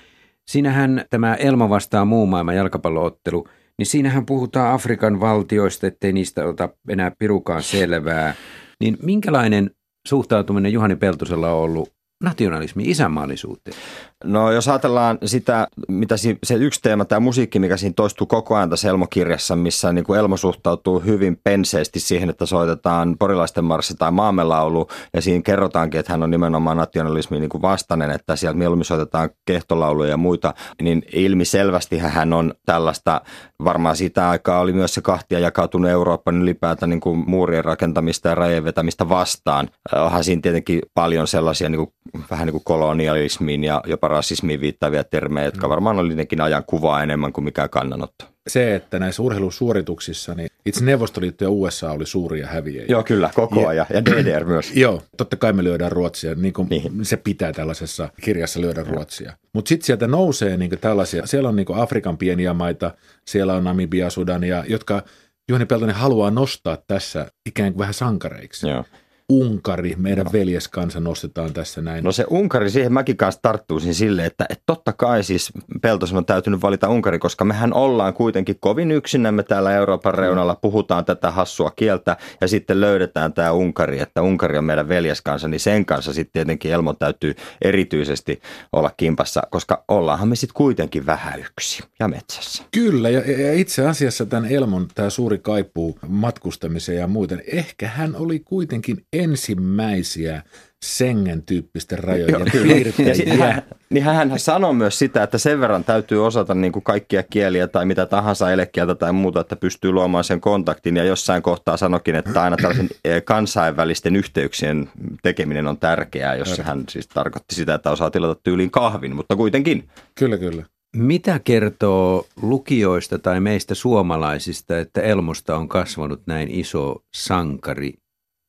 Siinähän 0.47 1.05
tämä 1.09 1.35
Elmo 1.35 1.69
vastaa 1.69 2.05
muu 2.05 2.25
maailman 2.25 2.55
jalkapalloottelu, 2.55 3.47
niin 3.77 3.85
siinähän 3.85 4.25
puhutaan 4.25 4.73
Afrikan 4.73 5.19
valtioista, 5.19 5.87
ettei 5.87 6.13
niistä 6.13 6.45
ota 6.45 6.69
enää 6.89 7.11
pirukaan 7.19 7.63
selvää. 7.63 8.33
Niin 8.79 8.97
minkälainen 9.03 9.71
suhtautuminen 10.07 10.73
Juhani 10.73 10.95
Peltosella 10.95 11.51
on 11.51 11.63
ollut 11.63 11.93
nationalismi, 12.23 12.83
isänmaallisuuteen? 12.83 13.77
No 14.23 14.51
jos 14.51 14.67
ajatellaan 14.67 15.17
sitä, 15.25 15.67
mitä 15.87 16.17
si- 16.17 16.37
se 16.43 16.53
yksi 16.55 16.81
teema, 16.81 17.05
tämä 17.05 17.19
musiikki, 17.19 17.59
mikä 17.59 17.77
siinä 17.77 17.93
toistuu 17.95 18.27
koko 18.27 18.55
ajan 18.55 18.69
tässä 18.69 18.89
Elmo-kirjassa, 18.89 19.55
missä 19.55 19.93
niin 19.93 20.05
kuin 20.05 20.19
Elmo 20.19 20.37
suhtautuu 20.37 20.99
hyvin 20.99 21.39
penseesti 21.43 21.99
siihen, 21.99 22.29
että 22.29 22.45
soitetaan 22.45 23.15
porilaisten 23.19 23.63
marssi 23.63 23.95
tai 23.99 24.11
maamelaulu, 24.11 24.87
ja 25.13 25.21
siinä 25.21 25.41
kerrotaankin, 25.41 25.99
että 25.99 26.13
hän 26.13 26.23
on 26.23 26.31
nimenomaan 26.31 26.77
nationalismiin 26.77 27.41
niin 27.41 27.49
kuin 27.49 27.61
vastainen, 27.61 28.11
että 28.11 28.35
sieltä 28.35 28.57
mieluummin 28.57 28.85
soitetaan 28.85 29.29
kehtolauluja 29.45 30.09
ja 30.09 30.17
muita, 30.17 30.53
niin 30.81 31.03
ilmiselvästi 31.13 31.97
hän 31.97 32.33
on 32.33 32.53
tällaista, 32.65 33.21
varmaan 33.63 33.95
sitä 33.95 34.29
aikaa 34.29 34.59
oli 34.59 34.73
myös 34.73 34.93
se 34.93 35.01
kahtia 35.01 35.39
jakautunut 35.39 35.91
Euroopan 35.91 36.41
ylipäätään 36.41 36.89
niin 36.89 36.99
kuin 36.99 37.23
muurien 37.29 37.65
rakentamista 37.65 38.29
ja 38.29 38.35
rajojen 38.35 38.63
vetämistä 38.63 39.09
vastaan. 39.09 39.69
Onhan 39.95 40.23
siinä 40.23 40.41
tietenkin 40.41 40.81
paljon 40.93 41.27
sellaisia 41.27 41.69
niin 41.69 41.79
kuin, 41.79 41.93
vähän 42.31 42.45
niin 42.45 42.51
kuin 42.51 42.63
kolonialismiin 42.63 43.63
ja 43.63 43.81
jopa 43.87 44.07
rasismiin 44.11 44.61
viittaavia 44.61 45.03
termejä, 45.03 45.45
jotka 45.45 45.69
varmaan 45.69 45.99
oli 45.99 46.15
nekin 46.15 46.41
ajan 46.41 46.63
kuvaa 46.67 47.03
enemmän 47.03 47.33
kuin 47.33 47.45
mikään 47.45 47.69
kannanotto. 47.69 48.25
Se, 48.47 48.75
että 48.75 48.99
näissä 48.99 49.21
urheilusuorituksissa, 49.21 50.35
niin 50.35 50.49
itse 50.65 50.85
Neuvostoliitto 50.85 51.43
ja 51.43 51.49
USA 51.49 51.91
oli 51.91 52.05
suuria 52.05 52.47
häviäjiä. 52.47 52.85
Joo, 52.89 53.03
kyllä, 53.03 53.29
koko 53.35 53.67
ajan. 53.67 53.85
Ja 53.93 54.05
DDR 54.05 54.45
myös. 54.45 54.71
Joo, 54.75 55.01
totta 55.17 55.35
kai 55.35 55.53
me 55.53 55.63
lyödään 55.63 55.91
Ruotsia, 55.91 56.35
niin 56.35 56.53
kuin 56.53 56.67
Niin. 56.69 57.05
se 57.05 57.17
pitää 57.17 57.53
tällaisessa 57.53 58.09
kirjassa 58.21 58.61
lyödä 58.61 58.83
Ruotsia. 58.83 59.33
Mutta 59.53 59.69
sitten 59.69 59.85
sieltä 59.85 60.07
nousee 60.07 60.57
niin 60.57 60.79
tällaisia, 60.81 61.25
siellä 61.27 61.49
on 61.49 61.55
niin 61.55 61.75
Afrikan 61.75 62.17
pieniä 62.17 62.53
maita, 62.53 62.91
siellä 63.27 63.53
on 63.53 63.63
Namibia, 63.63 64.09
Sudania, 64.09 64.63
jotka 64.67 65.03
Juhani 65.49 65.65
Peltonen 65.65 65.95
haluaa 65.95 66.31
nostaa 66.31 66.77
tässä 66.87 67.31
ikään 67.45 67.73
kuin 67.73 67.79
vähän 67.79 67.93
sankareiksi. 67.93 68.69
Joo. 68.69 68.85
Unkari, 69.31 69.95
meidän 69.97 70.25
veljeskansa 70.33 70.99
nostetaan 70.99 71.53
tässä 71.53 71.81
näin. 71.81 72.03
No 72.03 72.11
se 72.11 72.25
Unkari, 72.29 72.69
siihen 72.69 72.93
mäkin 72.93 73.17
kanssa 73.17 73.41
tarttuisin 73.41 73.95
silleen, 73.95 74.27
että, 74.27 74.45
että 74.49 74.63
totta 74.65 74.93
kai 74.93 75.23
siis 75.23 75.51
Peltosen 75.81 76.17
on 76.17 76.25
täytynyt 76.25 76.61
valita 76.61 76.89
Unkari, 76.89 77.19
koska 77.19 77.45
mehän 77.45 77.73
ollaan 77.73 78.13
kuitenkin 78.13 78.55
kovin 78.59 78.91
yksinämme 78.91 79.43
täällä 79.43 79.71
Euroopan 79.71 80.13
reunalla, 80.13 80.55
puhutaan 80.55 81.05
tätä 81.05 81.31
hassua 81.31 81.71
kieltä 81.75 82.17
ja 82.41 82.47
sitten 82.47 82.81
löydetään 82.81 83.33
tämä 83.33 83.51
Unkari, 83.51 83.99
että 83.99 84.21
Unkari 84.21 84.57
on 84.57 84.63
meidän 84.63 84.87
veljeskansa, 84.89 85.47
niin 85.47 85.59
sen 85.59 85.85
kanssa 85.85 86.13
sitten 86.13 86.33
tietenkin 86.33 86.71
Elmo 86.71 86.93
täytyy 86.93 87.35
erityisesti 87.61 88.41
olla 88.73 88.91
kimpassa, 88.97 89.41
koska 89.51 89.83
ollaanhan 89.87 90.27
me 90.27 90.35
sitten 90.35 90.57
kuitenkin 90.57 91.05
vähän 91.05 91.39
yksi 91.39 91.83
ja 91.99 92.07
metsässä. 92.07 92.63
Kyllä, 92.71 93.09
ja, 93.09 93.31
ja 93.31 93.53
itse 93.53 93.87
asiassa 93.87 94.25
tämän 94.25 94.51
Elmon 94.51 94.87
tämä 94.95 95.09
suuri 95.09 95.37
kaipuu 95.37 95.99
matkustamiseen 96.07 96.97
ja 96.97 97.07
muuten, 97.07 97.43
ehkä 97.47 97.87
hän 97.87 98.15
oli 98.15 98.39
kuitenkin 98.39 99.05
ensimmäisiä 99.23 100.43
Sengen 100.85 101.43
tyyppisten 101.43 101.99
rajojen 101.99 102.29
Ja 102.31 102.39
sitten 102.39 102.61
piirteitä. 102.61 103.43
hän, 103.43 103.61
niin 103.89 104.03
hän 104.03 104.39
sanoi 104.39 104.73
myös 104.73 104.99
sitä, 104.99 105.23
että 105.23 105.37
sen 105.37 105.59
verran 105.59 105.83
täytyy 105.83 106.25
osata 106.25 106.55
niin 106.55 106.71
kuin 106.71 106.83
kaikkia 106.83 107.23
kieliä 107.23 107.67
tai 107.67 107.85
mitä 107.85 108.05
tahansa 108.05 108.51
elekieltä 108.51 108.95
tai 108.95 109.13
muuta, 109.13 109.39
että 109.39 109.55
pystyy 109.55 109.91
luomaan 109.91 110.23
sen 110.23 110.41
kontaktin. 110.41 110.97
Ja 110.97 111.03
jossain 111.03 111.41
kohtaa 111.41 111.77
sanokin, 111.77 112.15
että 112.15 112.43
aina 112.43 112.57
tällaisen 112.57 112.89
eh, 113.05 113.23
kansainvälisten 113.23 114.15
yhteyksien 114.15 114.89
tekeminen 115.23 115.67
on 115.67 115.77
tärkeää, 115.77 116.35
jos 116.35 116.57
hän 116.57 116.83
siis 116.89 117.07
tarkoitti 117.07 117.55
sitä, 117.55 117.73
että 117.73 117.91
osaa 117.91 118.11
tilata 118.11 118.41
tyyliin 118.43 118.71
kahvin, 118.71 119.15
mutta 119.15 119.35
kuitenkin. 119.35 119.89
Kyllä, 120.15 120.37
kyllä. 120.37 120.65
Mitä 120.95 121.39
kertoo 121.43 122.25
lukijoista 122.41 123.19
tai 123.19 123.39
meistä 123.39 123.75
suomalaisista, 123.75 124.79
että 124.79 125.01
Elmosta 125.01 125.55
on 125.55 125.67
kasvanut 125.67 126.21
näin 126.25 126.51
iso 126.51 127.03
sankari 127.13 127.93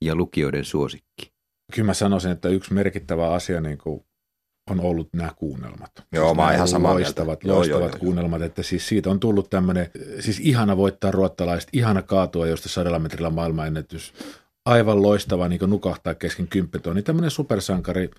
ja 0.05 0.15
lukijoiden 0.15 0.65
suosikki? 0.65 1.33
Kyllä 1.75 1.87
mä 1.87 1.95
sanoisin, 1.95 2.31
että 2.31 2.49
yksi 2.49 2.75
merkittävä 2.75 3.31
asia 3.31 3.61
niin 3.61 3.79
kuin 3.79 4.05
on 4.71 4.81
ollut 4.81 5.09
nämä 5.12 5.31
kuunnelmat. 5.37 5.93
Joo, 6.12 6.35
mä 6.35 6.45
oon 6.45 6.55
ihan 6.55 6.69
samaa 6.69 6.95
mieltä. 6.95 7.05
loistavat, 7.05 7.45
Joo, 7.45 7.57
loistavat 7.57 7.81
joo, 7.83 7.91
joo, 7.91 7.99
kuunnelmat, 7.99 8.43
että 8.43 8.62
siis 8.62 8.88
siitä 8.88 9.11
on 9.11 9.21
tullut 9.21 9.51
tämmöinen, 9.51 9.91
siis 10.21 10.41
ihana 10.41 10.77
voittaa 10.77 11.11
ruottalaiset, 11.11 11.71
ihana 11.73 12.03
kaatua 12.03 12.47
josta 12.47 12.69
sadalla 12.69 12.99
metrillä 12.99 13.31
maailmanennätys, 13.31 14.12
aivan 14.65 15.03
loistava 15.03 15.49
niin 15.49 15.61
nukahtaa 15.67 16.15
kesken 16.15 16.49
kymppitoni, 16.49 17.03
tämmöinen 17.03 17.31
supersankari, 17.31 18.11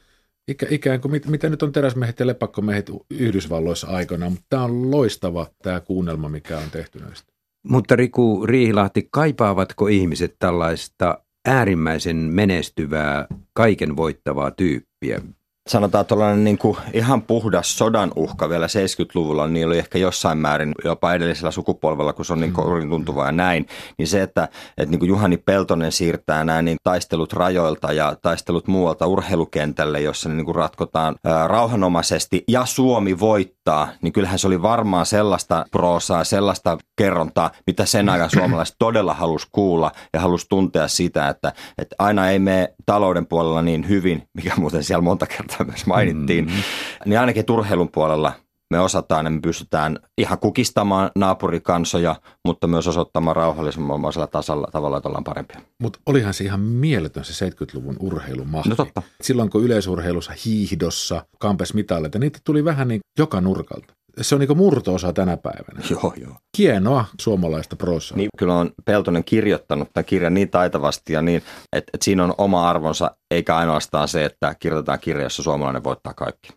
Ikä, 0.48 0.68
ikään 0.70 1.02
kuin 1.02 1.12
mit, 1.12 1.28
mitä 1.28 1.50
nyt 1.50 1.64
on 1.64 1.72
teräsmiehet 1.72 2.20
ja 2.20 2.28
lepakkomiehet 2.28 2.92
Yhdysvalloissa 3.10 3.88
aikana, 3.88 4.30
mutta 4.30 4.46
tämä 4.50 4.64
on 4.64 4.92
loistava 4.92 5.48
tämä 5.62 5.80
kuunnelma, 5.80 6.30
mikä 6.30 6.58
on 6.58 6.72
tehty 6.72 7.00
näistä. 7.00 7.34
Mutta 7.68 7.96
Riku 7.96 8.46
Riihilahti, 8.46 9.08
kaipaavatko 9.12 9.88
ihmiset 9.88 10.36
tällaista 10.40 11.24
äärimmäisen 11.46 12.16
menestyvää, 12.16 13.28
kaiken 13.54 13.98
voittavaa 13.98 14.52
tyyppiä? 14.52 15.22
Sanotaan 15.68 16.06
tuollainen 16.06 16.44
niin 16.44 16.58
kuin 16.58 16.78
ihan 16.94 17.22
puhdas 17.22 17.78
sodan 17.78 18.12
uhka 18.16 18.50
vielä 18.50 18.68
70-luvulla, 18.68 19.48
niin 19.48 19.68
oli 19.68 19.78
ehkä 19.78 19.98
jossain 19.98 20.38
määrin 20.38 20.72
jopa 20.84 21.14
edellisellä 21.14 21.52
sukupolvella, 21.52 22.14
kun 22.14 22.26
se 22.26 22.34
on 22.34 22.40
niin 22.40 22.54
korin 22.54 22.90
tuntuvaa 22.90 23.26
ja 23.26 23.32
näin, 23.32 23.68
niin 23.98 24.08
se, 24.08 24.22
että, 24.22 24.44
että 24.78 24.92
niin 24.92 25.00
kuin 25.00 25.10
Juhani 25.10 25.38
Peltonen 25.38 25.92
siirtää 25.92 26.44
nämä 26.44 26.62
niin 26.62 26.78
taistelut 26.84 27.34
rajoilta 27.34 27.94
ja 27.94 28.16
taistelut 28.22 28.68
muualta 28.68 29.08
urheilukentälle, 29.08 30.02
jossa 30.02 30.30
ne 30.30 30.36
niin 30.36 30.46
kuin 30.46 30.56
ratkotaan 30.56 31.16
ää, 31.24 31.48
rauhanomaisesti 31.48 32.44
ja 32.48 32.66
Suomi 32.66 33.20
voittaa, 33.20 33.88
niin 34.02 34.14
kyllähän 34.14 34.40
se 34.40 34.48
oli 34.48 34.62
varmaan 34.62 35.06
sellaista 35.06 35.66
proosaa, 35.72 36.24
sellaista 36.24 36.78
kerrontaa, 36.96 37.52
mitä 37.68 37.86
sen 37.86 38.10
ajan 38.10 38.30
suomalaiset 38.40 38.76
todella 38.80 39.14
halusi 39.14 39.48
kuulla 39.52 39.92
ja 40.14 40.20
halusi 40.20 40.46
tuntea 40.50 40.88
sitä, 40.88 41.30
että, 41.30 41.54
että 41.78 41.96
aina 42.00 42.30
ei 42.30 42.40
mene 42.40 42.74
talouden 42.86 43.26
puolella 43.26 43.62
niin 43.62 43.90
hyvin, 43.90 44.24
mikä 44.34 44.54
muuten 44.58 44.84
siellä 44.84 45.02
monta 45.02 45.26
kertaa 45.26 45.53
myös 45.64 45.86
mainittiin, 45.86 46.46
mm-hmm. 46.46 46.64
niin 47.06 47.20
ainakin 47.20 47.46
turheilun 47.46 47.90
puolella 47.90 48.34
me 48.74 48.80
osataan 48.80 49.26
ja 49.26 49.30
me 49.32 49.40
pystytään 49.42 50.00
ihan 50.18 50.40
kukistamaan 50.40 51.12
naapurikansoja, 51.16 52.16
mutta 52.46 52.68
myös 52.68 52.88
osoittamaan 52.88 53.36
rauhallisemmalla 53.36 54.28
tasalla 54.28 54.68
tavalla, 54.72 54.98
että 54.98 55.10
ollaan 55.10 55.24
parempia. 55.24 55.62
Mutta 55.82 56.00
olihan 56.06 56.34
se 56.34 56.44
ihan 56.44 56.60
mieletön 56.60 57.26
se 57.26 57.50
70-luvun 57.50 57.96
urheilumahti. 58.00 58.70
No 58.70 58.76
totta. 58.76 59.02
Silloin 59.22 59.50
kun 59.50 59.64
yleisurheilussa, 59.64 60.34
hiihdossa, 60.46 61.26
kampesmitalleita, 61.40 62.20
niitä 62.20 62.40
tuli 62.44 62.66
vähän 62.66 62.88
niin 62.88 63.02
joka 63.20 63.42
nurkalta. 63.42 63.94
Se 64.22 64.36
on 64.36 64.42
niin 64.42 64.58
murto-osa 64.58 65.14
tänä 65.14 65.38
päivänä. 65.38 65.86
Joo, 65.92 66.14
joo. 66.18 66.36
Hienoa 66.58 67.06
suomalaista 67.22 67.76
prosaa. 67.76 68.18
Niin, 68.18 68.30
kyllä 68.38 68.56
on 68.56 68.72
Peltonen 68.86 69.24
kirjoittanut 69.24 69.90
tämän 69.94 70.06
kirjan 70.06 70.34
niin 70.34 70.50
taitavasti 70.50 71.14
ja 71.14 71.22
niin, 71.22 71.38
että, 71.38 71.92
että 71.94 72.06
siinä 72.06 72.24
on 72.24 72.34
oma 72.38 72.70
arvonsa, 72.70 73.12
eikä 73.32 73.56
ainoastaan 73.56 74.08
se, 74.08 74.26
että 74.26 74.56
kirjoitetaan 74.60 75.00
kirja, 75.00 75.24
jossa 75.24 75.44
suomalainen 75.44 75.84
voittaa 75.84 76.14
kaikki. 76.14 76.50